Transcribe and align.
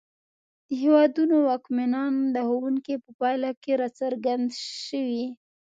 د 0.67 0.69
هېوادونو 0.81 1.35
واکمنان 1.49 2.13
د 2.35 2.37
ښوونکي 2.47 2.95
په 3.03 3.09
پایله 3.19 3.49
کې 3.61 3.71
راڅرګند 3.81 4.47
شوي. 4.85 5.25